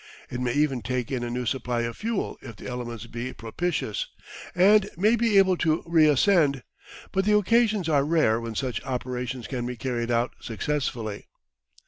[0.31, 4.07] It may even take in a new supply of fuel if the elements be propitious,
[4.55, 6.63] and may be able to re ascend,
[7.11, 11.27] but the occasions are rare when such operations can be carried out successfully.